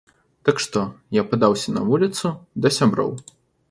Так 0.47 0.63
што, 0.65 0.83
я 1.19 1.23
падаўся 1.35 1.77
на 1.79 1.87
вуліцу, 1.93 2.37
да 2.65 2.77
сяброў. 2.81 3.19